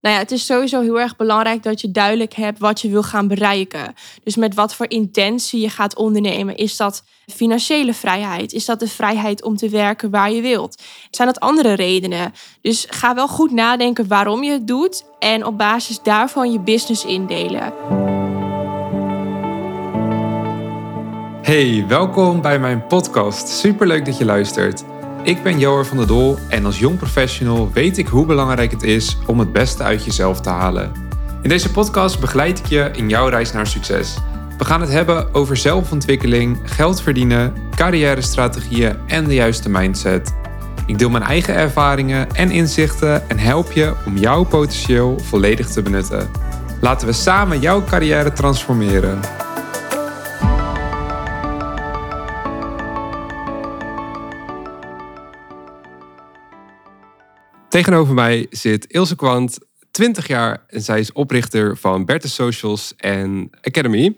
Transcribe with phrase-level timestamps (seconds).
[0.00, 3.02] Nou ja, het is sowieso heel erg belangrijk dat je duidelijk hebt wat je wil
[3.02, 3.94] gaan bereiken.
[4.24, 6.56] Dus met wat voor intentie je gaat ondernemen.
[6.56, 8.52] Is dat financiële vrijheid?
[8.52, 10.82] Is dat de vrijheid om te werken waar je wilt?
[11.10, 12.32] Zijn dat andere redenen?
[12.60, 17.04] Dus ga wel goed nadenken waarom je het doet en op basis daarvan je business
[17.04, 17.72] indelen.
[21.42, 23.48] Hey, welkom bij mijn podcast.
[23.48, 24.84] Superleuk dat je luistert.
[25.22, 28.82] Ik ben Joer van der Dol en als jong professional weet ik hoe belangrijk het
[28.82, 30.92] is om het beste uit jezelf te halen.
[31.42, 34.16] In deze podcast begeleid ik je in jouw reis naar succes.
[34.58, 40.34] We gaan het hebben over zelfontwikkeling, geld verdienen, carrière-strategieën en de juiste mindset.
[40.86, 45.82] Ik deel mijn eigen ervaringen en inzichten en help je om jouw potentieel volledig te
[45.82, 46.30] benutten.
[46.80, 49.20] Laten we samen jouw carrière transformeren.
[57.78, 59.58] Tegenover mij zit Ilse Kwant,
[59.90, 64.16] 20 jaar en zij is oprichter van Bertus Socials en Academy.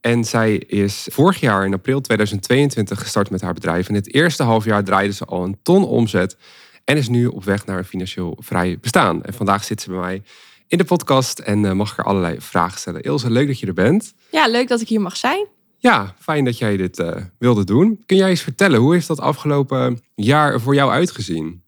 [0.00, 3.88] En zij is vorig jaar in april 2022 gestart met haar bedrijf.
[3.88, 6.36] In het eerste halfjaar draaide ze al een ton omzet
[6.84, 9.22] en is nu op weg naar een financieel vrij bestaan.
[9.22, 10.22] En vandaag zit ze bij mij
[10.68, 13.02] in de podcast en eh, mag ik er allerlei vragen stellen.
[13.02, 14.14] Ilse, leuk dat je er bent.
[14.30, 15.46] Ja, leuk dat ik hier mag zijn.
[15.76, 18.02] Ja, fijn dat jij dit uh, wilde doen.
[18.06, 21.64] Kun jij eens vertellen, hoe heeft dat afgelopen jaar voor jou uitgezien?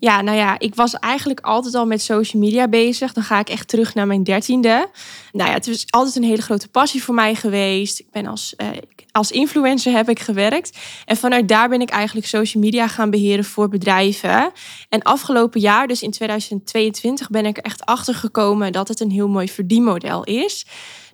[0.00, 3.12] Ja, nou ja, ik was eigenlijk altijd al met social media bezig.
[3.12, 4.88] Dan ga ik echt terug naar mijn dertiende.
[5.32, 7.98] Nou ja, het is altijd een hele grote passie voor mij geweest.
[7.98, 8.68] Ik ben als, uh,
[9.12, 10.78] als influencer heb ik gewerkt.
[11.04, 14.52] En vanuit daar ben ik eigenlijk social media gaan beheren voor bedrijven.
[14.88, 19.10] En afgelopen jaar, dus in 2022, ben ik er echt achter gekomen dat het een
[19.10, 20.66] heel mooi verdienmodel is.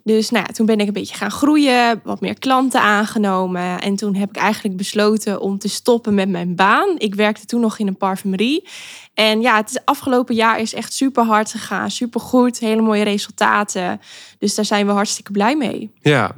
[0.07, 3.81] Dus nou toen ben ik een beetje gaan groeien, wat meer klanten aangenomen.
[3.81, 6.95] En toen heb ik eigenlijk besloten om te stoppen met mijn baan.
[6.97, 8.67] Ik werkte toen nog in een parfumerie.
[9.13, 11.91] En ja, het afgelopen jaar is echt super hard gegaan.
[11.91, 14.01] Super goed, hele mooie resultaten.
[14.39, 15.91] Dus daar zijn we hartstikke blij mee.
[16.01, 16.35] Ja,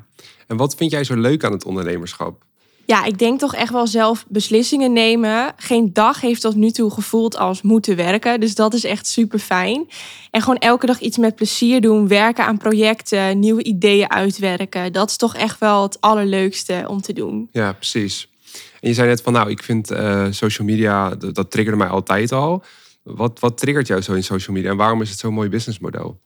[0.47, 2.43] en wat vind jij zo leuk aan het ondernemerschap?
[2.89, 5.53] Ja, ik denk toch echt wel zelf beslissingen nemen.
[5.57, 8.39] Geen dag heeft tot nu toe gevoeld als moeten werken.
[8.39, 9.87] Dus dat is echt super fijn.
[10.31, 12.07] En gewoon elke dag iets met plezier doen.
[12.07, 14.93] Werken aan projecten, nieuwe ideeën uitwerken.
[14.93, 17.49] Dat is toch echt wel het allerleukste om te doen.
[17.51, 18.29] Ja, precies.
[18.79, 21.87] En je zei net van, nou, ik vind uh, social media, dat, dat triggerde mij
[21.87, 22.63] altijd al.
[23.03, 26.19] Wat, wat triggert jou zo in social media en waarom is het zo'n mooi businessmodel?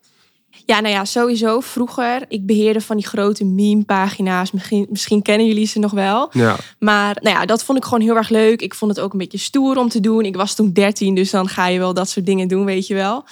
[0.66, 2.26] Ja, nou ja, sowieso vroeger.
[2.28, 4.52] Ik beheerde van die grote meme-pagina's.
[4.52, 6.30] Misschien, misschien kennen jullie ze nog wel.
[6.32, 6.56] Ja.
[6.80, 8.62] Maar nou ja, dat vond ik gewoon heel erg leuk.
[8.62, 10.26] Ik vond het ook een beetje stoer om te doen.
[10.26, 12.94] Ik was toen 13, dus dan ga je wel dat soort dingen doen, weet je
[12.94, 13.26] wel.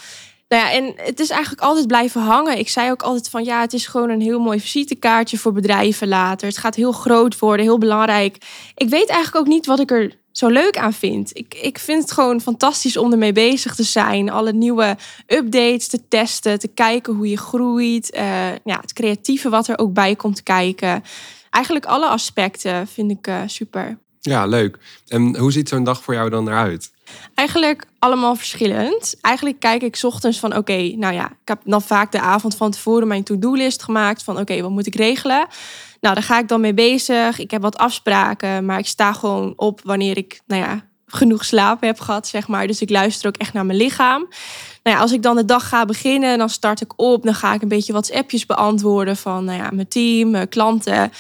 [0.48, 2.58] Nou ja, en het is eigenlijk altijd blijven hangen.
[2.58, 6.08] Ik zei ook altijd van ja, het is gewoon een heel mooi visitekaartje voor bedrijven
[6.08, 6.48] later.
[6.48, 8.38] Het gaat heel groot worden, heel belangrijk.
[8.76, 11.38] Ik weet eigenlijk ook niet wat ik er zo leuk aan vind.
[11.38, 14.30] Ik, ik vind het gewoon fantastisch om ermee bezig te zijn.
[14.30, 14.98] Alle nieuwe
[15.28, 18.16] updates te testen, te kijken hoe je groeit.
[18.16, 18.22] Uh,
[18.64, 21.04] ja, het creatieve wat er ook bij komt kijken.
[21.50, 23.98] Eigenlijk alle aspecten vind ik uh, super.
[24.20, 24.78] Ja, leuk.
[25.08, 26.92] En hoe ziet zo'n dag voor jou dan eruit?
[27.36, 29.16] Eigenlijk allemaal verschillend.
[29.22, 32.72] Eigenlijk kijk ik ochtends van oké, nou ja, ik heb dan vaak de avond van
[32.72, 35.48] tevoren mijn to-do-list gemaakt van oké, wat moet ik regelen?
[36.00, 37.40] Nou, daar ga ik dan mee bezig.
[37.40, 41.82] Ik heb wat afspraken, maar ik sta gewoon op wanneer ik, nou ja, genoeg slaap
[41.82, 42.68] heb gehad, zeg maar.
[42.68, 44.28] Dus ik luister ook echt naar mijn lichaam.
[44.84, 47.24] Nou ja, als ik dan de dag ga beginnen, dan start ik op.
[47.24, 51.12] Dan ga ik een beetje WhatsAppjes beantwoorden van nou ja, mijn team, mijn klanten.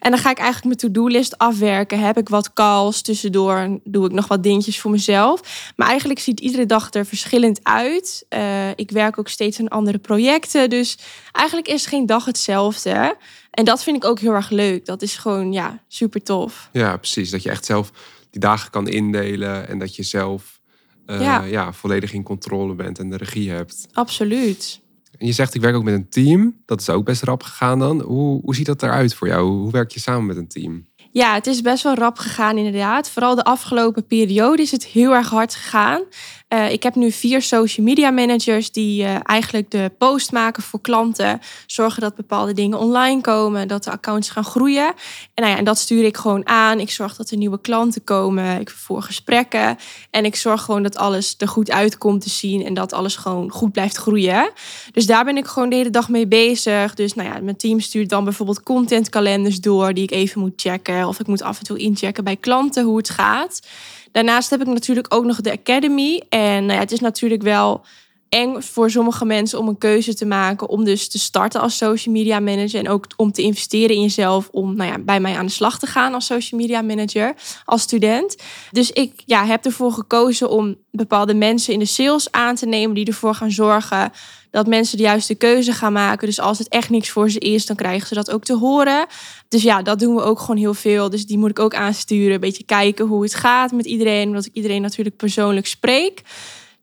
[0.00, 2.00] En dan ga ik eigenlijk mijn to-do-list afwerken.
[2.00, 3.80] Heb ik wat calls tussendoor?
[3.84, 5.72] Doe ik nog wat dingetjes voor mezelf?
[5.76, 8.26] Maar eigenlijk ziet iedere dag er verschillend uit.
[8.30, 10.70] Uh, ik werk ook steeds aan andere projecten.
[10.70, 10.98] Dus
[11.32, 13.16] eigenlijk is geen dag hetzelfde.
[13.50, 14.86] En dat vind ik ook heel erg leuk.
[14.86, 16.68] Dat is gewoon ja, super tof.
[16.72, 17.30] Ja, precies.
[17.30, 17.90] Dat je echt zelf
[18.30, 20.60] die dagen kan indelen en dat je zelf
[21.06, 21.42] uh, ja.
[21.42, 21.72] ja.
[21.72, 23.86] volledig in controle bent en de regie hebt.
[23.92, 24.80] Absoluut.
[25.18, 26.56] En je zegt, ik werk ook met een team.
[26.66, 28.00] Dat is ook best rap gegaan dan.
[28.00, 29.50] Hoe, hoe ziet dat eruit voor jou?
[29.50, 30.88] Hoe werk je samen met een team?
[31.12, 33.10] Ja, het is best wel rap gegaan inderdaad.
[33.10, 36.02] Vooral de afgelopen periode is het heel erg hard gegaan.
[36.52, 40.80] Uh, ik heb nu vier social media managers die uh, eigenlijk de post maken voor
[40.80, 41.40] klanten.
[41.66, 44.86] Zorgen dat bepaalde dingen online komen, dat de accounts gaan groeien.
[44.86, 44.94] En,
[45.34, 46.80] nou ja, en dat stuur ik gewoon aan.
[46.80, 48.60] Ik zorg dat er nieuwe klanten komen.
[48.60, 49.78] Ik vervoer gesprekken.
[50.10, 52.64] En ik zorg gewoon dat alles er goed uitkomt te zien.
[52.64, 54.50] En dat alles gewoon goed blijft groeien.
[54.92, 56.94] Dus daar ben ik gewoon de hele dag mee bezig.
[56.94, 61.06] Dus nou ja, mijn team stuurt dan bijvoorbeeld contentkalenders door die ik even moet checken.
[61.06, 63.60] Of ik moet af en toe inchecken bij klanten hoe het gaat.
[64.12, 66.22] Daarnaast heb ik natuurlijk ook nog de Academy.
[66.28, 67.84] En nou ja, het is natuurlijk wel
[68.30, 72.14] eng voor sommige mensen om een keuze te maken om dus te starten als social
[72.14, 75.46] media manager en ook om te investeren in jezelf om nou ja, bij mij aan
[75.46, 77.34] de slag te gaan als social media manager
[77.64, 78.36] als student.
[78.70, 82.94] Dus ik ja, heb ervoor gekozen om bepaalde mensen in de sales aan te nemen
[82.94, 84.12] die ervoor gaan zorgen
[84.50, 86.26] dat mensen de juiste keuze gaan maken.
[86.26, 89.06] Dus als het echt niks voor ze is, dan krijgen ze dat ook te horen.
[89.48, 91.10] Dus ja, dat doen we ook gewoon heel veel.
[91.10, 92.34] Dus die moet ik ook aansturen.
[92.34, 94.28] Een beetje kijken hoe het gaat met iedereen.
[94.28, 96.22] Omdat ik iedereen natuurlijk persoonlijk spreek.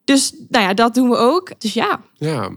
[0.07, 1.51] Dus nou ja, dat doen we ook.
[1.57, 2.01] Dus ja.
[2.13, 2.51] Ja,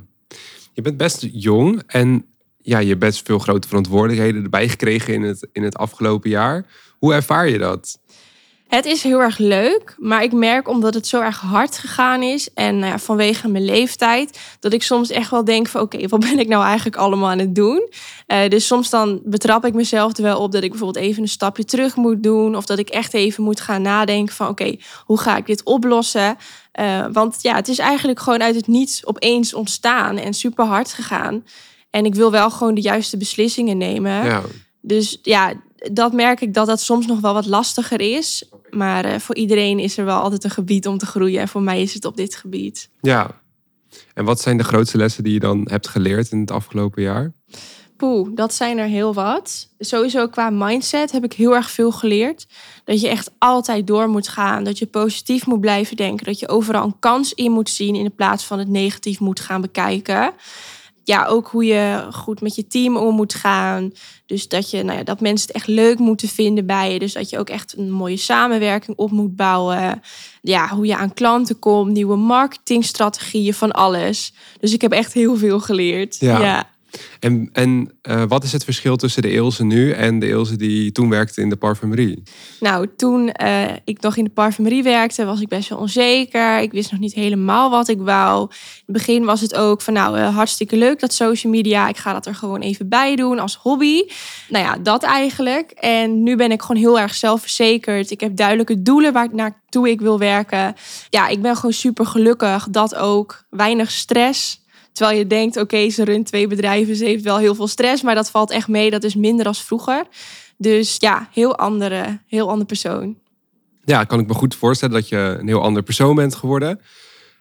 [0.73, 2.27] je bent best jong en
[2.59, 6.67] ja, je hebt best veel grote verantwoordelijkheden erbij gekregen in het, in het afgelopen jaar.
[6.99, 7.99] Hoe ervaar je dat?
[8.71, 12.53] Het is heel erg leuk, maar ik merk omdat het zo erg hard gegaan is
[12.55, 16.21] en nou ja, vanwege mijn leeftijd, dat ik soms echt wel denk van oké, wat
[16.21, 17.89] ben ik nou eigenlijk allemaal aan het doen?
[18.27, 21.29] Uh, dus soms dan betrap ik mezelf er wel op dat ik bijvoorbeeld even een
[21.29, 25.19] stapje terug moet doen of dat ik echt even moet gaan nadenken van oké, hoe
[25.19, 26.37] ga ik dit oplossen?
[26.81, 30.93] Uh, want ja, het is eigenlijk gewoon uit het niets opeens ontstaan en super hard
[30.93, 31.45] gegaan.
[31.91, 34.25] En ik wil wel gewoon de juiste beslissingen nemen.
[34.25, 34.43] Ja.
[34.81, 35.53] Dus ja,
[35.93, 38.49] dat merk ik dat dat soms nog wel wat lastiger is.
[38.71, 41.41] Maar uh, voor iedereen is er wel altijd een gebied om te groeien.
[41.41, 42.91] En voor mij is het op dit gebied.
[43.01, 43.41] Ja.
[44.15, 47.33] En wat zijn de grootste lessen die je dan hebt geleerd in het afgelopen jaar?
[47.97, 49.69] Poeh, dat zijn er heel wat.
[49.79, 52.47] Sowieso qua mindset heb ik heel erg veel geleerd.
[52.85, 54.65] Dat je echt altijd door moet gaan.
[54.65, 56.27] Dat je positief moet blijven denken.
[56.27, 59.61] Dat je overal een kans in moet zien in plaats van het negatief moet gaan
[59.61, 60.33] bekijken
[61.05, 63.93] ja, ook hoe je goed met je team om moet gaan.
[64.27, 66.99] Dus dat, je, nou ja, dat mensen het echt leuk moeten vinden bij je.
[66.99, 70.03] Dus dat je ook echt een mooie samenwerking op moet bouwen.
[70.43, 74.33] Ja, hoe je aan klanten komt, nieuwe marketingstrategieën, van alles.
[74.61, 76.17] Dus ik heb echt heel veel geleerd.
[76.19, 76.69] ja.
[77.21, 80.93] En, en uh, wat is het verschil tussen de Ilse nu en de Ilse die
[80.93, 82.23] toen werkte in de parfumerie?
[82.61, 86.59] Nou, toen uh, ik nog in de parfumerie werkte, was ik best wel onzeker.
[86.59, 88.43] Ik wist nog niet helemaal wat ik wou.
[88.51, 88.57] In
[88.87, 91.89] het begin was het ook van, nou, uh, hartstikke leuk dat social media.
[91.89, 94.03] Ik ga dat er gewoon even bij doen als hobby.
[94.49, 95.71] Nou ja, dat eigenlijk.
[95.71, 98.11] En nu ben ik gewoon heel erg zelfverzekerd.
[98.11, 100.75] Ik heb duidelijke doelen waar ik naartoe ik wil werken.
[101.11, 102.69] Ja, ik ben gewoon super gelukkig.
[102.71, 103.45] Dat ook.
[103.51, 104.61] Weinig stress.
[104.93, 108.15] Terwijl je denkt, oké, ze runt twee bedrijven, ze heeft wel heel veel stress, maar
[108.15, 108.91] dat valt echt mee.
[108.91, 110.05] Dat is minder als vroeger.
[110.57, 113.19] Dus ja, heel andere, heel ander persoon.
[113.85, 116.81] Ja, kan ik me goed voorstellen dat je een heel ander persoon bent geworden.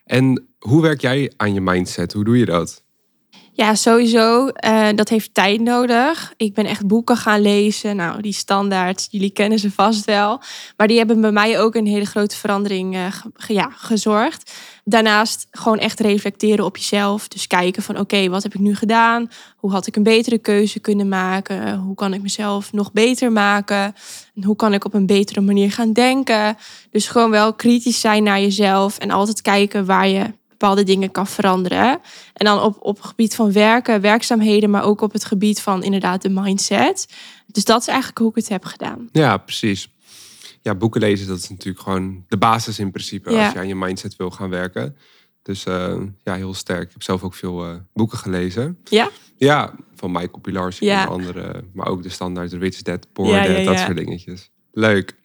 [0.06, 2.14] En hoe werk jij aan je mindset?
[2.14, 2.84] Hoe doe je dat?
[3.54, 4.50] Ja, sowieso.
[4.66, 6.34] Uh, dat heeft tijd nodig.
[6.38, 7.96] Ik ben echt boeken gaan lezen.
[7.96, 10.42] Nou, die standaard, jullie kennen ze vast wel.
[10.78, 13.06] Maar die hebben bij mij ook een hele grote verandering uh,
[13.48, 14.52] ja, gezorgd.
[14.84, 17.28] Daarnaast gewoon echt reflecteren op jezelf.
[17.28, 19.32] Dus kijken van oké, wat heb ik nu gedaan?
[19.56, 21.78] Hoe had ik een betere keuze kunnen maken?
[21.78, 23.96] Hoe kan ik mezelf nog beter maken?
[24.36, 26.58] En hoe kan ik op een betere manier gaan denken?
[26.92, 31.28] Dus gewoon wel kritisch zijn naar jezelf en altijd kijken waar je bepaalde dingen kan
[31.28, 32.00] veranderen.
[32.34, 35.84] En dan op, op het gebied van werken, werkzaamheden, maar ook op het gebied van
[35.84, 37.08] inderdaad de mindset.
[37.46, 39.10] Dus dat is eigenlijk hoe ik het heb gedaan.
[39.12, 39.90] Ja, precies.
[40.62, 43.76] Ja, boeken lezen, dat is natuurlijk gewoon de basis in principe als je aan je
[43.76, 44.96] mindset wil gaan werken.
[45.42, 46.84] Dus uh, ja, heel sterk.
[46.84, 48.78] Ik heb zelf ook veel uh, boeken gelezen.
[48.84, 49.10] Ja?
[49.38, 51.02] Ja, van Michael Pilarski ja.
[51.02, 51.64] en andere.
[51.74, 54.50] Maar ook de standaard Rich Dad, Poor ja, dat soort dingetjes.
[54.72, 55.16] Leuk.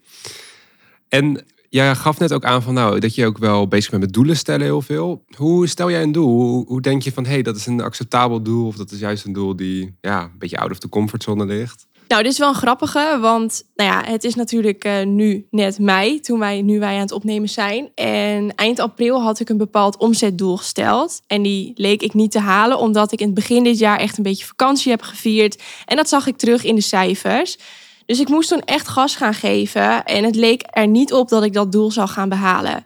[1.08, 4.12] En Jij gaf net ook aan van nou, dat je ook wel bezig bent met
[4.12, 5.24] doelen stellen heel veel.
[5.36, 6.64] Hoe stel jij een doel?
[6.66, 9.24] Hoe, denk je van hé, hey, dat is een acceptabel doel of dat is juist
[9.24, 11.86] een doel die ja, een beetje out of de comfortzone ligt?
[12.08, 15.78] Nou, dit is wel een grappige, want nou ja, het is natuurlijk uh, nu net
[15.78, 17.90] mei, toen wij, nu wij aan het opnemen zijn.
[17.94, 21.20] En eind april had ik een bepaald omzetdoel gesteld.
[21.26, 24.16] En die leek ik niet te halen, omdat ik in het begin dit jaar echt
[24.16, 25.62] een beetje vakantie heb gevierd.
[25.84, 27.58] En dat zag ik terug in de cijfers.
[28.06, 30.05] Dus ik moest toen echt gas gaan geven.
[30.05, 32.84] En het leek er niet op dat ik dat doel zou gaan behalen.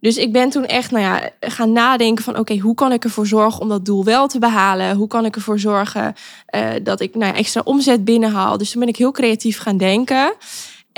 [0.00, 3.26] Dus ik ben toen echt nou ja, gaan nadenken van oké, hoe kan ik ervoor
[3.26, 4.96] zorgen om dat doel wel te behalen?
[4.96, 6.14] Hoe kan ik ervoor zorgen
[6.54, 8.58] uh, dat ik nou ja, extra omzet binnenhaal?
[8.58, 10.34] Dus toen ben ik heel creatief gaan denken.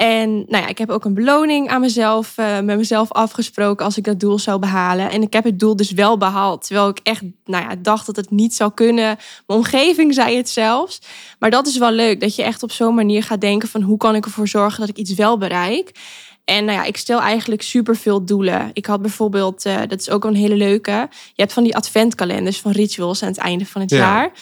[0.00, 3.96] En nou ja, ik heb ook een beloning aan mezelf, uh, met mezelf afgesproken als
[3.96, 5.10] ik dat doel zou behalen.
[5.10, 6.66] En ik heb het doel dus wel behaald.
[6.66, 9.04] Terwijl ik echt nou ja, dacht dat het niet zou kunnen.
[9.46, 11.00] Mijn omgeving zei het zelfs.
[11.38, 13.96] Maar dat is wel leuk, dat je echt op zo'n manier gaat denken van hoe
[13.96, 15.90] kan ik ervoor zorgen dat ik iets wel bereik.
[16.44, 18.70] En nou ja, ik stel eigenlijk super veel doelen.
[18.72, 21.08] Ik had bijvoorbeeld, uh, dat is ook een hele leuke.
[21.10, 24.32] Je hebt van die adventkalenders van rituals aan het einde van het jaar.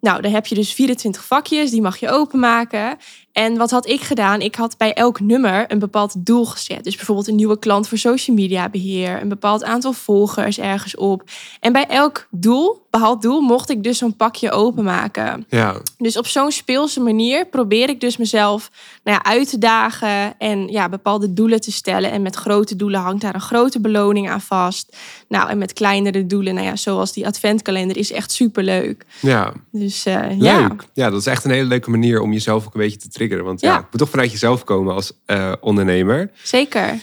[0.00, 2.98] Nou, dan heb je dus 24 vakjes, die mag je openmaken.
[3.32, 4.40] En wat had ik gedaan?
[4.40, 6.84] Ik had bij elk nummer een bepaald doel gezet.
[6.84, 11.22] Dus bijvoorbeeld een nieuwe klant voor social media beheer, een bepaald aantal volgers ergens op.
[11.60, 15.44] En bij elk doel, behaald doel, mocht ik dus zo'n pakje openmaken.
[15.48, 15.76] Ja.
[15.98, 18.70] Dus op zo'n speelse manier probeer ik dus mezelf
[19.04, 22.10] nou ja, uit te dagen en ja, bepaalde doelen te stellen.
[22.10, 24.96] En met grote doelen hangt daar een grote beloning aan vast.
[25.28, 29.04] Nou, en met kleinere doelen, nou ja, zoals die adventkalender, is echt super leuk.
[29.20, 29.52] Ja.
[29.70, 30.60] Dus uh, ja.
[30.60, 30.84] Leuk.
[30.92, 33.44] Ja, dat is echt een hele leuke manier om jezelf ook een beetje te triggeren.
[33.44, 36.30] Want ja, het moet toch vanuit jezelf komen als uh, ondernemer.
[36.42, 36.98] Zeker.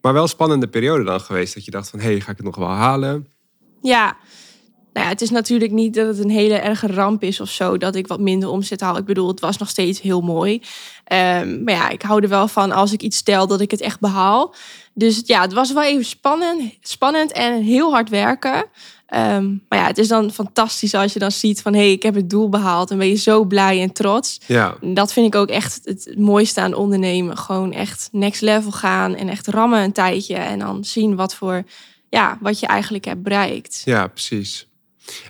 [0.00, 1.54] Maar wel een spannende periode dan geweest.
[1.54, 3.26] Dat je dacht van, hé, hey, ga ik het nog wel halen?
[3.82, 4.16] Ja.
[4.92, 7.76] Nou ja, het is natuurlijk niet dat het een hele erge ramp is of zo.
[7.76, 8.96] Dat ik wat minder omzet haal.
[8.96, 10.52] Ik bedoel, het was nog steeds heel mooi.
[10.54, 13.80] Um, maar ja, ik hou er wel van als ik iets stel dat ik het
[13.80, 14.54] echt behaal.
[14.94, 18.64] Dus ja, het was wel even spannend, spannend en heel hard werken.
[19.14, 22.02] Um, maar ja, het is dan fantastisch als je dan ziet van hé, hey, ik
[22.02, 22.90] heb het doel behaald.
[22.90, 24.40] En ben je zo blij en trots.
[24.46, 24.76] Ja.
[24.80, 27.38] Dat vind ik ook echt het mooiste aan ondernemen.
[27.38, 30.34] Gewoon echt next level gaan en echt rammen een tijdje.
[30.34, 31.62] En dan zien wat voor
[32.08, 33.82] ja, wat je eigenlijk hebt bereikt.
[33.84, 34.68] Ja, precies.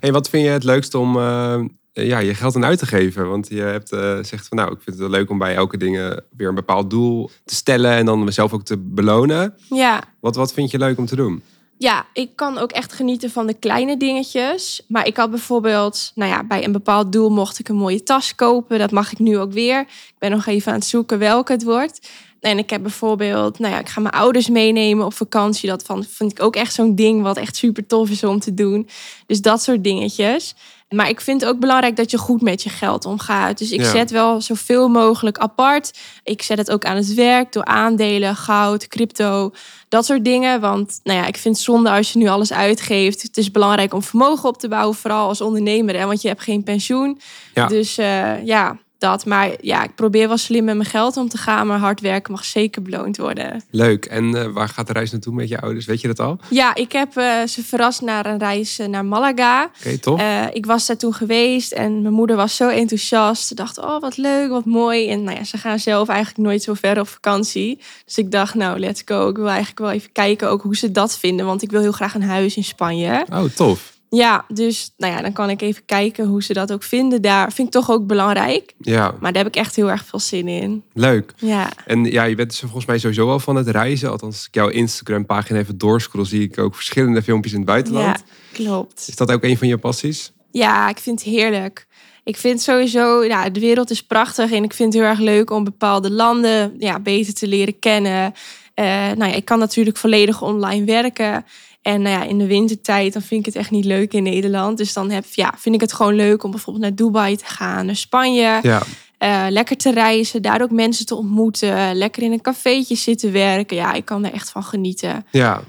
[0.00, 1.60] En wat vind je het leukst om uh,
[1.92, 3.28] ja, je geld aan uit te geven?
[3.28, 5.76] Want je hebt uh, zegt van nou, ik vind het wel leuk om bij elke
[5.76, 9.54] dingen weer een bepaald doel te stellen en dan mezelf ook te belonen.
[9.68, 10.02] Ja.
[10.20, 11.42] Wat, wat vind je leuk om te doen?
[11.78, 14.82] Ja, ik kan ook echt genieten van de kleine dingetjes.
[14.88, 18.34] Maar ik had bijvoorbeeld, nou ja, bij een bepaald doel mocht ik een mooie tas
[18.34, 18.78] kopen.
[18.78, 19.80] Dat mag ik nu ook weer.
[19.80, 22.08] Ik ben nog even aan het zoeken welke het wordt.
[22.40, 25.68] En ik heb bijvoorbeeld, nou ja, ik ga mijn ouders meenemen op vakantie.
[25.68, 28.88] Dat vind ik ook echt zo'n ding wat echt super tof is om te doen.
[29.26, 30.54] Dus dat soort dingetjes.
[30.88, 33.58] Maar ik vind het ook belangrijk dat je goed met je geld omgaat.
[33.58, 35.98] Dus ik zet wel zoveel mogelijk apart.
[36.24, 39.52] Ik zet het ook aan het werk door aandelen, goud, crypto,
[39.88, 40.60] dat soort dingen.
[40.60, 43.22] Want nou ja, ik vind het zonde als je nu alles uitgeeft.
[43.22, 45.98] Het is belangrijk om vermogen op te bouwen, vooral als ondernemer.
[45.98, 47.20] Hè, want je hebt geen pensioen.
[47.68, 49.26] Dus uh, ja, dat.
[49.26, 51.66] Maar ja, ik probeer wel slim met mijn geld om te gaan.
[51.66, 53.62] Maar hard werken mag zeker beloond worden.
[53.70, 54.04] Leuk.
[54.04, 55.86] En uh, waar gaat de reis naartoe met je ouders?
[55.86, 56.38] Weet je dat al?
[56.50, 59.64] Ja, ik heb uh, ze verrast naar een reis uh, naar Malaga.
[59.64, 60.22] Oké, okay, tof.
[60.52, 63.46] ik was daar toen geweest en mijn moeder was zo enthousiast.
[63.46, 65.08] Ze dacht, oh wat leuk, wat mooi.
[65.08, 67.78] En nou ja, ze gaan zelf eigenlijk nooit zo ver op vakantie.
[68.04, 69.28] Dus ik dacht, nou, let's go.
[69.28, 71.46] Ik wil eigenlijk wel even kijken ook hoe ze dat vinden.
[71.46, 73.26] Want ik wil heel graag een huis in Spanje.
[73.32, 73.97] Oh, tof.
[74.10, 77.22] Ja, dus nou ja, dan kan ik even kijken hoe ze dat ook vinden.
[77.22, 78.74] Daar vind ik toch ook belangrijk.
[78.78, 79.14] Ja.
[79.20, 80.82] Maar daar heb ik echt heel erg veel zin in.
[80.92, 81.32] Leuk.
[81.36, 81.70] Ja.
[81.86, 84.10] En ja, je bent dus volgens mij sowieso wel van het reizen.
[84.10, 87.68] Althans, als ik jouw Instagram pagina even doorscroll, zie ik ook verschillende filmpjes in het
[87.68, 88.24] buitenland.
[88.26, 89.04] Ja, klopt.
[89.08, 90.32] Is dat ook een van je passies?
[90.50, 91.86] Ja, ik vind het heerlijk.
[92.24, 95.50] Ik vind sowieso, ja, de wereld is prachtig en ik vind het heel erg leuk
[95.50, 98.32] om bepaalde landen ja, beter te leren kennen.
[98.74, 101.44] Uh, nou ja, ik kan natuurlijk volledig online werken.
[101.88, 104.78] En nou ja, in de wintertijd dan vind ik het echt niet leuk in Nederland.
[104.78, 107.86] Dus dan heb, ja, vind ik het gewoon leuk om bijvoorbeeld naar Dubai te gaan,
[107.86, 108.60] naar Spanje.
[108.62, 108.82] Ja.
[109.18, 111.96] Uh, lekker te reizen, daar ook mensen te ontmoeten.
[111.96, 113.76] Lekker in een cafeetje zitten werken.
[113.76, 115.26] Ja, ik kan er echt van genieten.
[115.30, 115.62] Ja,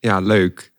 [0.00, 0.72] ja leuk.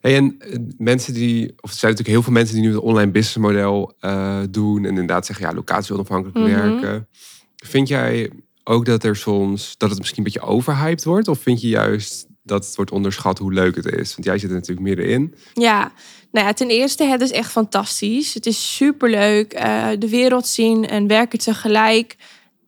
[0.00, 0.36] Hey, en
[0.78, 4.40] mensen die, of er zijn natuurlijk heel veel mensen die nu het online businessmodel uh,
[4.50, 4.82] doen.
[4.82, 6.52] En inderdaad zeggen, ja, locatie onafhankelijk mm -hmm.
[6.52, 7.08] werken.
[7.56, 8.30] Vind jij
[8.64, 11.28] ook dat er soms, dat het misschien een beetje overhyped wordt?
[11.28, 14.14] Of vind je juist dat wordt onderschat hoe leuk het is.
[14.14, 15.34] Want jij zit er natuurlijk middenin.
[15.52, 15.92] Ja,
[16.30, 18.34] nou ja, ten eerste, het is echt fantastisch.
[18.34, 19.54] Het is superleuk.
[19.54, 22.16] Uh, de wereld zien en werken tegelijk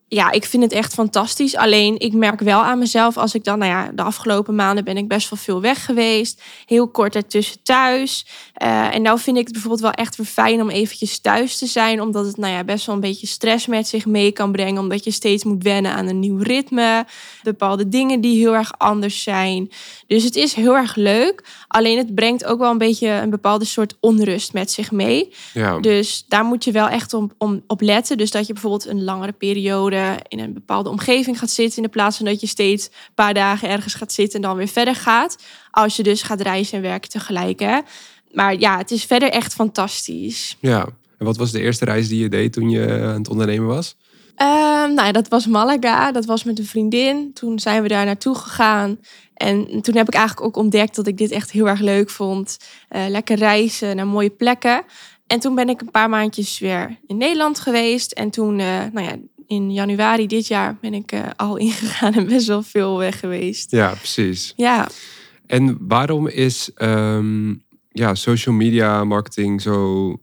[0.09, 1.55] ja, ik vind het echt fantastisch.
[1.55, 4.97] Alleen ik merk wel aan mezelf als ik dan, nou ja, de afgelopen maanden ben
[4.97, 6.41] ik best wel veel weg geweest.
[6.65, 8.25] Heel kort ertussen thuis.
[8.63, 11.65] Uh, en nou vind ik het bijvoorbeeld wel echt weer fijn om eventjes thuis te
[11.65, 12.01] zijn.
[12.01, 14.81] Omdat het, nou ja, best wel een beetje stress met zich mee kan brengen.
[14.81, 17.05] Omdat je steeds moet wennen aan een nieuw ritme.
[17.43, 19.71] Bepaalde dingen die heel erg anders zijn.
[20.07, 21.43] Dus het is heel erg leuk.
[21.67, 25.33] Alleen het brengt ook wel een beetje een bepaalde soort onrust met zich mee.
[25.53, 25.79] Ja.
[25.79, 28.17] Dus daar moet je wel echt om, om, op letten.
[28.17, 29.96] Dus dat je bijvoorbeeld een langere periode
[30.27, 31.77] in een bepaalde omgeving gaat zitten.
[31.77, 34.57] In de plaats van dat je steeds een paar dagen ergens gaat zitten en dan
[34.57, 35.43] weer verder gaat.
[35.71, 37.59] Als je dus gaat reizen en werken tegelijk.
[37.59, 37.79] Hè.
[38.31, 40.57] Maar ja, het is verder echt fantastisch.
[40.59, 40.87] Ja,
[41.17, 43.95] en wat was de eerste reis die je deed toen je aan het ondernemen was?
[44.41, 46.11] Um, nou ja, dat was Malaga.
[46.11, 47.33] Dat was met een vriendin.
[47.33, 48.99] Toen zijn we daar naartoe gegaan.
[49.33, 52.57] En toen heb ik eigenlijk ook ontdekt dat ik dit echt heel erg leuk vond.
[52.91, 54.83] Uh, lekker reizen naar mooie plekken.
[55.27, 58.11] En toen ben ik een paar maandjes weer in Nederland geweest.
[58.11, 59.15] En toen, uh, nou ja,
[59.47, 63.71] in januari dit jaar ben ik uh, al ingegaan en best wel veel weg geweest.
[63.71, 64.53] Ja, precies.
[64.55, 64.87] Ja.
[65.45, 70.15] En waarom is um, ja, social media marketing zo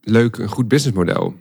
[0.00, 1.34] leuk, een goed businessmodel?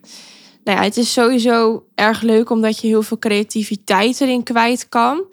[0.63, 5.23] Nou ja, het is sowieso erg leuk omdat je heel veel creativiteit erin kwijt kan.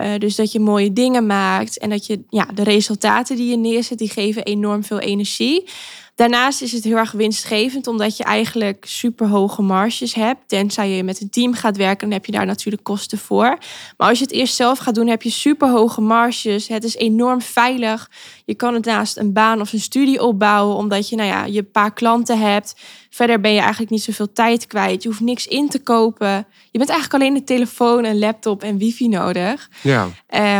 [0.00, 3.56] Uh, dus dat je mooie dingen maakt en dat je ja, de resultaten die je
[3.56, 5.64] neerzet, die geven enorm veel energie.
[6.18, 10.40] Daarnaast is het heel erg winstgevend, omdat je eigenlijk super hoge marges hebt.
[10.46, 13.58] Tenzij je met een team gaat werken, dan heb je daar natuurlijk kosten voor.
[13.96, 16.68] Maar als je het eerst zelf gaat doen, heb je super hoge marges.
[16.68, 18.10] Het is enorm veilig.
[18.44, 21.62] Je kan het naast een baan of een studie opbouwen, omdat je nou ja, je
[21.62, 22.74] paar klanten hebt.
[23.18, 25.02] Verder ben je eigenlijk niet zoveel tijd kwijt.
[25.02, 26.46] Je hoeft niks in te kopen.
[26.70, 29.70] Je bent eigenlijk alleen een telefoon, een laptop en wifi nodig.
[29.82, 30.08] Ja.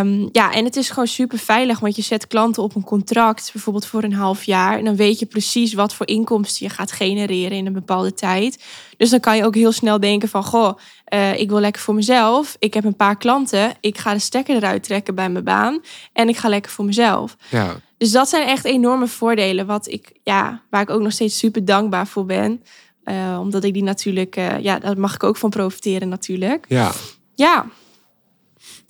[0.00, 3.50] Um, ja, en het is gewoon super veilig, want je zet klanten op een contract,
[3.53, 4.79] bijvoorbeeld voor een half jaar.
[4.79, 8.65] En dan weet je precies wat voor inkomsten je gaat genereren in een bepaalde tijd.
[8.97, 10.79] Dus dan kan je ook heel snel denken van, goh,
[11.15, 12.57] uh, ik wil lekker voor mezelf.
[12.59, 13.73] Ik heb een paar klanten.
[13.81, 15.81] Ik ga de stekker eruit trekken bij mijn baan.
[16.12, 17.37] En ik ga lekker voor mezelf.
[17.50, 17.77] Ja.
[17.99, 19.67] Dus dat zijn echt enorme voordelen.
[19.67, 22.62] Wat ik, ja, waar ik ook nog steeds super dankbaar voor ben.
[23.05, 26.64] Uh, omdat ik die natuurlijk, uh, ja, daar mag ik ook van profiteren natuurlijk.
[26.69, 26.93] Ja.
[27.35, 27.67] Ja.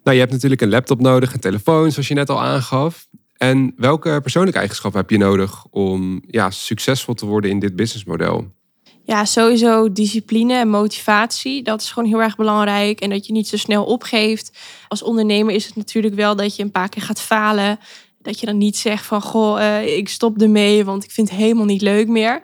[0.03, 3.09] Nou, je hebt natuurlijk een laptop nodig, een telefoon, zoals je net al aangaf.
[3.37, 8.53] En welke persoonlijke eigenschappen heb je nodig om ja, succesvol te worden in dit businessmodel?
[9.05, 11.63] Ja, sowieso discipline en motivatie.
[11.63, 13.01] Dat is gewoon heel erg belangrijk.
[13.01, 14.59] En dat je niet zo snel opgeeft.
[14.89, 17.79] Als ondernemer is het natuurlijk wel dat je een paar keer gaat falen.
[18.19, 21.39] Dat je dan niet zegt van, goh, uh, ik stop ermee, want ik vind het
[21.39, 22.43] helemaal niet leuk meer.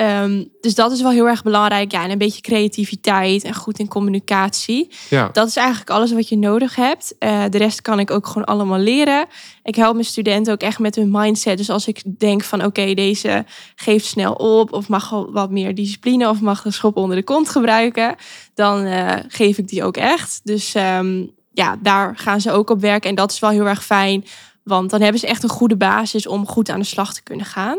[0.00, 1.92] Um, dus dat is wel heel erg belangrijk.
[1.92, 4.88] Ja, en een beetje creativiteit en goed in communicatie.
[5.10, 5.28] Ja.
[5.32, 7.14] Dat is eigenlijk alles wat je nodig hebt.
[7.18, 9.26] Uh, de rest kan ik ook gewoon allemaal leren.
[9.62, 11.56] Ik help mijn studenten ook echt met hun mindset.
[11.56, 14.72] Dus als ik denk van oké, okay, deze geeft snel op...
[14.72, 18.14] of mag wat meer discipline of mag de schop onder de kont gebruiken...
[18.54, 20.40] dan uh, geef ik die ook echt.
[20.44, 23.10] Dus um, ja, daar gaan ze ook op werken.
[23.10, 24.24] En dat is wel heel erg fijn.
[24.66, 27.46] Want dan hebben ze echt een goede basis om goed aan de slag te kunnen
[27.46, 27.78] gaan.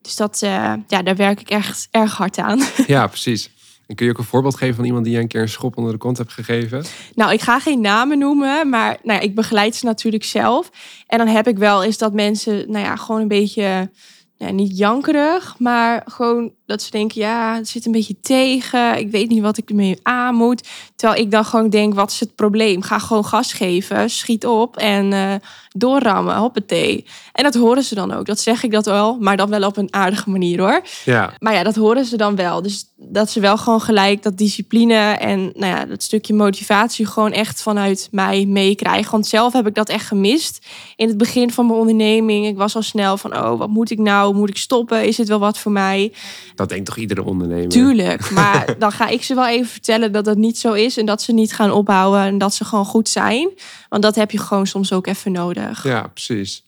[0.00, 2.62] Dus dat, uh, ja, daar werk ik echt erg hard aan.
[2.86, 3.50] Ja, precies.
[3.86, 5.76] En kun je ook een voorbeeld geven van iemand die je een keer een schop
[5.76, 6.84] onder de kont hebt gegeven?
[7.14, 10.70] Nou, ik ga geen namen noemen, maar nou, ik begeleid ze natuurlijk zelf.
[11.06, 13.90] En dan heb ik wel eens dat mensen, nou ja, gewoon een beetje,
[14.36, 18.98] ja, niet jankerig, maar gewoon dat ze denken, ja, het zit een beetje tegen.
[18.98, 20.68] Ik weet niet wat ik ermee aan moet.
[20.96, 22.82] Terwijl ik dan gewoon denk, wat is het probleem?
[22.82, 25.34] Ga gewoon gas geven, schiet op en uh,
[25.72, 27.04] doorrammen, hoppatee.
[27.32, 28.26] En dat horen ze dan ook.
[28.26, 30.82] Dat zeg ik dat wel, maar dan wel op een aardige manier hoor.
[31.04, 31.32] Ja.
[31.38, 32.62] Maar ja, dat horen ze dan wel.
[32.62, 37.32] Dus dat ze wel gewoon gelijk dat discipline en nou ja, dat stukje motivatie gewoon
[37.32, 39.10] echt vanuit mij meekrijgen.
[39.10, 40.66] Want zelf heb ik dat echt gemist.
[40.96, 43.98] In het begin van mijn onderneming, ik was al snel van, oh, wat moet ik
[43.98, 44.34] nou?
[44.34, 45.06] Moet ik stoppen?
[45.06, 46.12] Is het wel wat voor mij?
[46.54, 47.68] Dat denkt toch iedere ondernemer?
[47.68, 51.06] Tuurlijk, maar dan ga ik ze wel even vertellen dat dat niet zo is en
[51.06, 53.48] dat ze niet gaan ophouden en dat ze gewoon goed zijn.
[53.88, 55.84] Want dat heb je gewoon soms ook even nodig.
[55.84, 56.64] Ja, precies.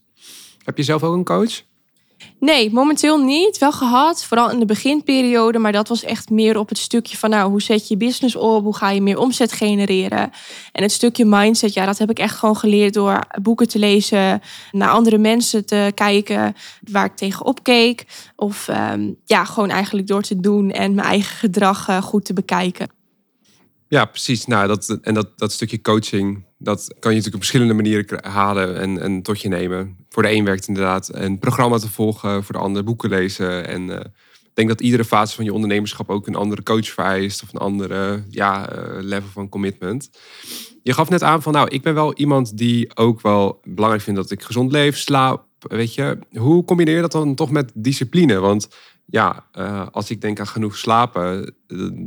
[0.65, 1.63] Heb je zelf ook een coach?
[2.41, 3.59] Nee, momenteel niet.
[3.59, 5.59] Wel gehad, vooral in de beginperiode.
[5.59, 8.65] Maar dat was echt meer op het stukje van, nou, hoe zet je business op?
[8.65, 10.31] Hoe ga je meer omzet genereren?
[10.73, 14.41] En het stukje mindset, ja, dat heb ik echt gewoon geleerd door boeken te lezen,
[14.73, 16.55] naar andere mensen te kijken
[16.91, 18.07] waar ik tegenop keek.
[18.37, 22.33] Of um, ja, gewoon eigenlijk door te doen en mijn eigen gedrag uh, goed te
[22.33, 22.89] bekijken.
[23.89, 24.47] Ja, precies.
[24.47, 28.81] Nou, dat, en dat, dat stukje coaching, dat kan je natuurlijk op verschillende manieren halen
[28.81, 29.97] en, en tot je nemen.
[30.09, 33.67] Voor de een werkt inderdaad een programma te volgen, voor de ander boeken lezen.
[33.67, 33.95] En uh,
[34.43, 37.61] ik denk dat iedere fase van je ondernemerschap ook een andere coach vereist of een
[37.61, 40.11] andere ja, uh, level van commitment.
[40.83, 44.21] Je gaf net aan van, nou, ik ben wel iemand die ook wel belangrijk vindt
[44.21, 45.45] dat ik gezond leef, slaap.
[45.59, 48.39] Weet je, hoe combineer je dat dan toch met discipline?
[48.39, 48.69] Want
[49.07, 51.55] ja, uh, als ik denk aan genoeg slapen,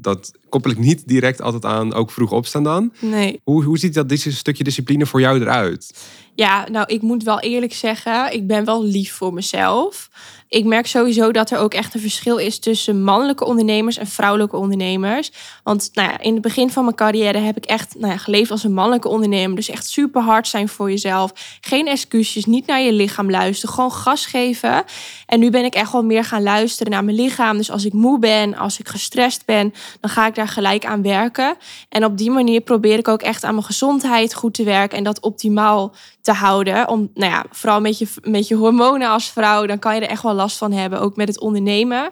[0.01, 2.93] dat koppel ik niet direct altijd aan ook vroeg opstaan dan.
[3.01, 3.41] Nee.
[3.43, 6.07] Hoe, hoe ziet dat dit stukje discipline voor jou eruit?
[6.39, 10.09] Ja, nou, ik moet wel eerlijk zeggen, ik ben wel lief voor mezelf.
[10.49, 14.55] Ik merk sowieso dat er ook echt een verschil is tussen mannelijke ondernemers en vrouwelijke
[14.57, 15.31] ondernemers.
[15.63, 18.51] Want nou ja, in het begin van mijn carrière heb ik echt nou ja, geleefd
[18.51, 19.55] als een mannelijke ondernemer.
[19.55, 21.31] Dus echt super hard zijn voor jezelf.
[21.61, 24.83] Geen excuses, niet naar je lichaam luisteren, gewoon gas geven.
[25.25, 27.57] En nu ben ik echt wel meer gaan luisteren naar mijn lichaam.
[27.57, 31.01] Dus als ik moe ben, als ik gestrest ben, dan ga ik daar gelijk aan
[31.01, 31.55] werken.
[31.89, 35.03] En op die manier probeer ik ook echt aan mijn gezondheid goed te werken en
[35.03, 35.93] dat optimaal
[36.29, 36.87] te houden.
[36.87, 40.09] Om, nou ja, vooral met je, met je hormonen als vrouw, dan kan je er
[40.09, 42.09] echt wel last van hebben, ook met het ondernemen.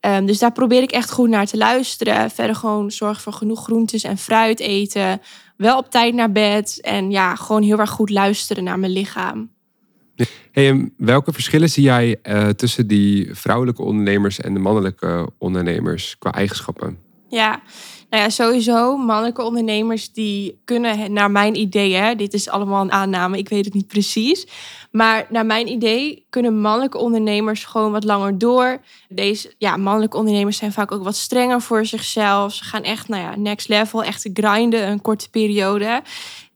[0.00, 2.30] Um, dus daar probeer ik echt goed naar te luisteren.
[2.30, 5.20] Verder gewoon zorg voor genoeg groentes en fruit eten.
[5.56, 6.78] Wel op tijd naar bed.
[6.80, 9.50] En ja, gewoon heel erg goed luisteren naar mijn lichaam.
[10.52, 16.18] Hey, en welke verschillen zie jij uh, tussen die vrouwelijke ondernemers en de mannelijke ondernemers
[16.18, 16.98] qua eigenschappen?
[17.28, 17.62] Ja,
[18.10, 22.92] nou ja, sowieso mannelijke ondernemers die kunnen naar mijn idee, hè, dit is allemaal een
[22.92, 24.46] aanname, ik weet het niet precies.
[24.90, 28.80] Maar naar mijn idee kunnen mannelijke ondernemers gewoon wat langer door.
[29.08, 32.54] Deze ja, mannelijke ondernemers zijn vaak ook wat strenger voor zichzelf.
[32.54, 36.02] Ze gaan echt, nou ja, next level, echt grinden, een korte periode.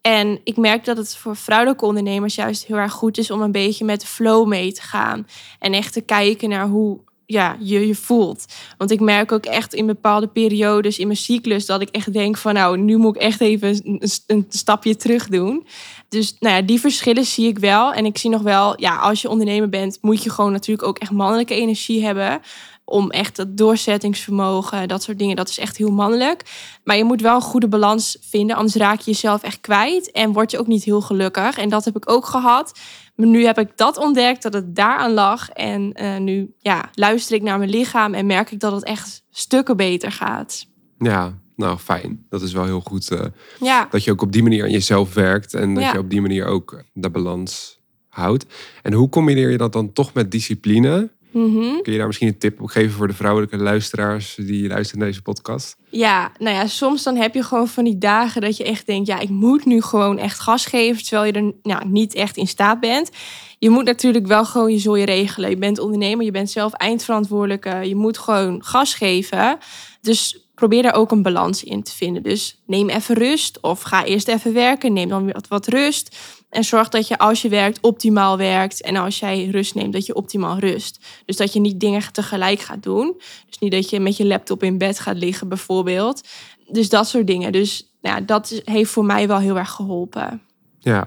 [0.00, 3.52] En ik merk dat het voor vrouwelijke ondernemers juist heel erg goed is om een
[3.52, 5.26] beetje met de flow mee te gaan.
[5.58, 8.44] En echt te kijken naar hoe ja, je je voelt.
[8.78, 12.36] Want ik merk ook echt in bepaalde periodes in mijn cyclus dat ik echt denk
[12.36, 15.66] van nou, nu moet ik echt even een, stapje terug doen.
[16.08, 17.92] Dus nou ja, die verschillen zie ik wel.
[17.92, 20.98] En ik zie nog wel, ja, als je ondernemer bent, moet je gewoon natuurlijk ook
[20.98, 22.40] echt mannelijke energie hebben
[22.84, 26.42] om echt dat doorzettingsvermogen, dat soort dingen, dat is echt heel mannelijk.
[26.84, 30.32] Maar je moet wel een goede balans vinden, anders raak je jezelf echt kwijt en
[30.32, 31.58] word je ook niet heel gelukkig.
[31.58, 32.78] En dat heb ik ook gehad.
[33.14, 35.48] Maar nu heb ik dat ontdekt, dat het daaraan lag.
[35.48, 39.24] En uh, nu ja, luister ik naar mijn lichaam en merk ik dat het echt
[39.30, 40.66] stukken beter gaat.
[40.98, 42.26] Ja, nou fijn.
[42.28, 43.10] Dat is wel heel goed.
[43.10, 43.20] Uh,
[43.60, 43.88] ja.
[43.90, 46.46] Dat je ook op die manier aan jezelf werkt en dat je op die manier
[46.46, 48.46] ook de balans houdt.
[48.82, 51.10] En hoe combineer je dat dan toch met discipline?
[51.34, 51.80] Mhm.
[51.82, 55.08] Kun je daar misschien een tip op geven voor de vrouwelijke luisteraars die luisteren naar
[55.08, 55.76] deze podcast?
[55.88, 59.06] Ja, nou ja, soms dan heb je gewoon van die dagen dat je echt denkt,
[59.06, 62.46] ja, ik moet nu gewoon echt gas geven, terwijl je er nou, niet echt in
[62.46, 63.10] staat bent.
[63.58, 65.50] Je moet natuurlijk wel gewoon je zooi regelen.
[65.50, 67.88] Je bent ondernemer, je bent zelf eindverantwoordelijke.
[67.88, 69.58] Je moet gewoon gas geven.
[70.00, 72.22] Dus probeer daar ook een balans in te vinden.
[72.22, 74.92] Dus neem even rust of ga eerst even werken.
[74.92, 76.16] Neem dan weer wat rust.
[76.50, 78.82] En zorg dat je als je werkt optimaal werkt.
[78.82, 81.04] En als jij rust neemt, dat je optimaal rust.
[81.24, 83.14] Dus dat je niet dingen tegelijk gaat doen.
[83.46, 86.28] Dus niet dat je met je laptop in bed gaat liggen, bijvoorbeeld.
[86.68, 87.52] Dus dat soort dingen.
[87.52, 90.42] Dus nou ja, dat heeft voor mij wel heel erg geholpen.
[90.78, 91.06] Ja.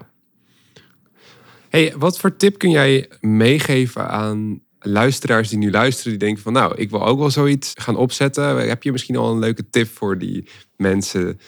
[1.69, 6.53] Hey, wat voor tip kun jij meegeven aan luisteraars die nu luisteren, die denken van
[6.53, 8.67] nou, ik wil ook wel zoiets gaan opzetten.
[8.67, 11.39] Heb je misschien al een leuke tip voor die mensen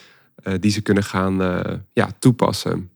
[0.43, 1.59] uh, die ze kunnen gaan uh,
[1.93, 2.89] ja, toepassen?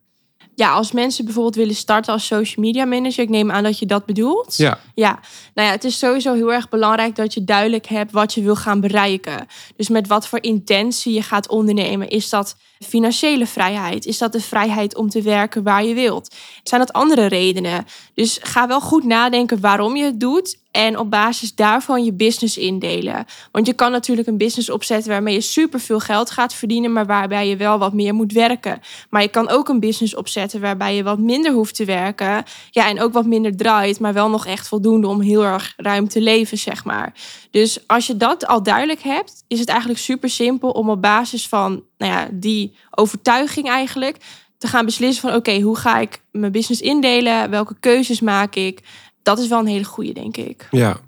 [0.56, 3.86] ja, als mensen bijvoorbeeld willen starten als social media manager, ik neem aan dat je
[3.86, 4.58] dat bedoelt.
[4.58, 4.80] Ja.
[4.93, 5.19] Ja,
[5.54, 8.56] nou ja, het is sowieso heel erg belangrijk dat je duidelijk hebt wat je wil
[8.56, 9.48] gaan bereiken.
[9.76, 12.10] Dus met wat voor intentie je gaat ondernemen.
[12.10, 14.06] Is dat financiële vrijheid?
[14.06, 16.36] Is dat de vrijheid om te werken waar je wilt?
[16.63, 17.86] Zijn dat andere redenen?
[18.13, 22.58] Dus ga wel goed nadenken waarom je het doet en op basis daarvan je business
[22.58, 23.26] indelen.
[23.52, 27.48] Want je kan natuurlijk een business opzetten waarmee je superveel geld gaat verdienen, maar waarbij
[27.48, 28.82] je wel wat meer moet werken.
[29.10, 32.43] Maar je kan ook een business opzetten waarbij je wat minder hoeft te werken.
[32.69, 36.08] Ja, en ook wat minder draait, maar wel nog echt voldoende om heel erg ruim
[36.08, 37.13] te leven, zeg maar.
[37.52, 41.48] Dus als je dat al duidelijk hebt, is het eigenlijk super simpel om op basis
[41.48, 44.18] van nou ja, die overtuiging eigenlijk
[44.58, 47.50] te gaan beslissen van oké, hoe ga ik mijn business indelen?
[47.50, 48.80] Welke keuzes maak ik?
[49.22, 50.68] Dat is wel een hele goede, denk ik.
[50.72, 51.00] Ja,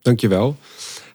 [0.00, 0.56] dankjewel.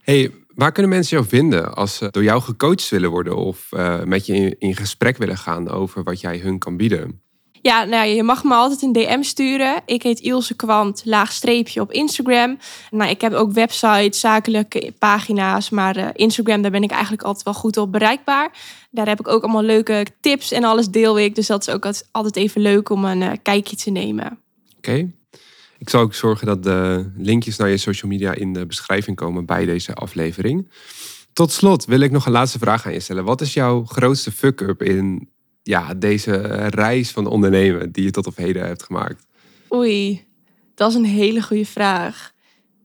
[0.01, 4.03] Hey, waar kunnen mensen jou vinden als ze door jou gecoacht willen worden of uh,
[4.03, 7.21] met je in gesprek willen gaan over wat jij hun kan bieden?
[7.63, 9.82] Ja, nou, je mag me altijd een DM sturen.
[9.86, 12.58] Ik heet Ilse Kwant, laagstreepje op Instagram.
[12.91, 15.69] Nou, ik heb ook websites, zakelijke pagina's.
[15.69, 18.52] Maar uh, Instagram, daar ben ik eigenlijk altijd wel goed op bereikbaar.
[18.91, 21.36] Daar heb ik ook allemaal leuke tips en alles deel ik.
[21.36, 24.39] Dus dat is ook altijd even leuk om een uh, kijkje te nemen.
[24.78, 25.10] Oké.
[25.78, 29.45] Ik zal ook zorgen dat de linkjes naar je social media in de beschrijving komen
[29.45, 30.71] bij deze aflevering.
[31.34, 33.23] Tot slot wil ik nog een laatste vraag aan je stellen.
[33.23, 35.32] Wat is jouw grootste fuck-up in
[35.63, 36.32] ja, deze
[36.69, 39.26] reis van ondernemen die je tot op heden hebt gemaakt?
[39.73, 40.26] Oei,
[40.76, 42.32] dat is een hele goede vraag.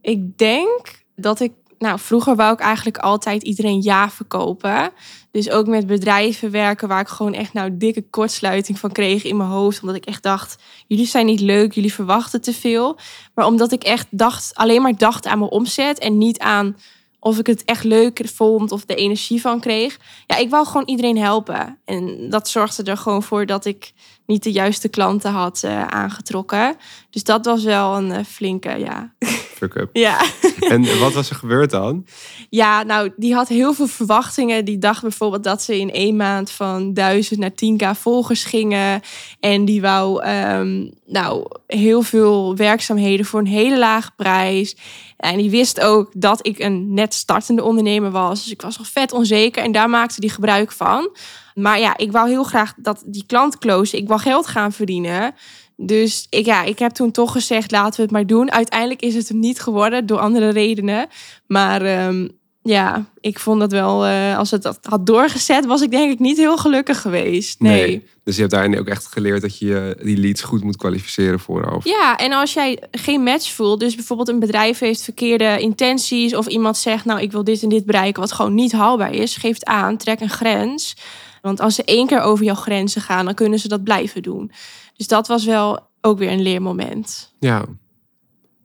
[0.01, 4.91] Ik denk dat ik, nou, vroeger wou ik eigenlijk altijd iedereen ja verkopen.
[5.31, 9.37] Dus ook met bedrijven werken waar ik gewoon echt nou dikke kortsluiting van kreeg in
[9.37, 9.81] mijn hoofd.
[9.81, 12.99] Omdat ik echt dacht, jullie zijn niet leuk, jullie verwachten te veel.
[13.35, 16.77] Maar omdat ik echt dacht, alleen maar dacht aan mijn omzet en niet aan
[17.20, 19.98] of ik het echt leuk vond of de energie van kreeg.
[20.26, 21.78] Ja, ik wou gewoon iedereen helpen.
[21.85, 23.92] En dat zorgde er gewoon voor dat ik
[24.29, 26.77] niet de juiste klanten had uh, aangetrokken.
[27.11, 29.12] Dus dat was wel een uh, flinke, ja.
[29.55, 29.91] Fuck up.
[29.93, 30.21] ja.
[30.73, 32.07] en wat was er gebeurd dan?
[32.51, 34.64] Ja, nou, die had heel veel verwachtingen.
[34.64, 39.01] Die dacht bijvoorbeeld dat ze in één maand van 1000 naar 10k volgers gingen.
[39.41, 44.77] En die wou um, nou, heel veel werkzaamheden voor een hele lage prijs.
[45.17, 48.43] En die wist ook dat ik een net startende ondernemer was.
[48.43, 51.11] Dus ik was nog vet onzeker en daar maakte die gebruik van.
[51.59, 53.97] Maar ja, ik wou heel graag dat die klant close.
[53.97, 55.35] Ik wou geld gaan verdienen.
[55.77, 58.53] Dus ik, ja, ik heb toen toch gezegd, laten we het maar doen.
[58.53, 61.07] Uiteindelijk is het hem niet geworden door andere redenen.
[61.47, 65.90] Maar um, ja, ik vond dat wel, uh, als het dat had doorgezet, was ik
[65.90, 67.61] denk ik niet heel gelukkig geweest.
[67.61, 68.07] Nee.
[68.25, 71.85] Dus je hebt daarin ook echt geleerd dat je die leads goed moet kwalificeren vooraf.
[71.85, 76.47] Ja, en als jij geen match voelt, dus bijvoorbeeld een bedrijf heeft verkeerde intenties of
[76.47, 79.55] iemand zegt, nou ik wil dit en dit bereiken, wat gewoon niet haalbaar is, geef
[79.55, 80.97] het aan, trek een grens.
[81.42, 84.51] Want als ze één keer over jouw grenzen gaan, dan kunnen ze dat blijven doen.
[84.96, 87.35] Dus dat was wel ook weer een leermoment.
[87.38, 87.64] Ja,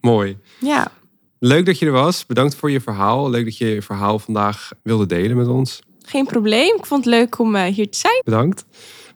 [0.01, 0.37] mooi.
[0.59, 0.91] Ja.
[1.39, 2.25] Leuk dat je er was.
[2.25, 3.29] Bedankt voor je verhaal.
[3.29, 5.81] Leuk dat je je verhaal vandaag wilde delen met ons.
[6.05, 6.75] Geen probleem.
[6.75, 8.21] Ik vond het leuk om eh, hier te zijn.
[8.23, 8.65] Bedankt.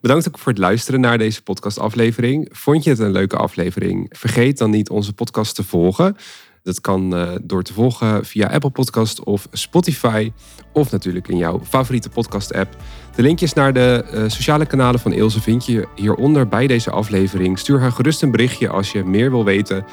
[0.02, 2.50] Bedankt ook voor het luisteren naar deze podcastaflevering.
[2.52, 4.06] Vond je het een leuke aflevering?
[4.10, 6.16] Vergeet dan niet onze podcast te volgen.
[6.64, 10.32] Dat kan uh, door te volgen via Apple Podcast of Spotify.
[10.74, 12.76] Of natuurlijk in jouw favoriete podcast app.
[13.16, 17.60] De linkjes naar de uh, sociale kanalen van Ilse vind je hieronder bij deze aflevering.
[17.60, 19.86] Stuur haar gerust een berichtje als je meer wil weten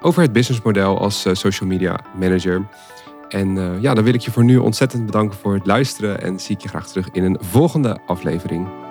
[0.00, 2.66] over het businessmodel als uh, social media manager.
[3.28, 6.56] En ja, dan wil ik je voor nu ontzettend bedanken voor het luisteren en zie
[6.56, 8.85] ik je graag terug in een volgende aflevering.